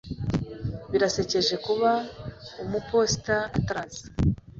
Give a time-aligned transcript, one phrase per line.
[0.91, 1.91] Birasekeje kuba
[2.63, 4.05] umuposita ataraza.